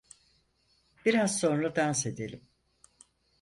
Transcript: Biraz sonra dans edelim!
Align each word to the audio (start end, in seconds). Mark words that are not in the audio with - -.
Biraz 1.05 1.39
sonra 1.39 1.69
dans 1.75 2.05
edelim! 2.05 2.47